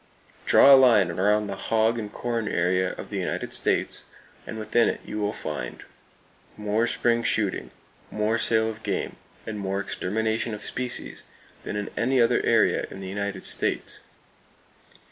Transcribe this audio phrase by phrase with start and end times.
[0.47, 4.01] Draw a line around the hog and corn area of the United States,
[4.47, 5.83] and within it you will find
[6.57, 7.69] more spring shooting,
[8.09, 11.23] more sale of game and more extermination of species
[11.61, 13.99] than in any other area in the United States.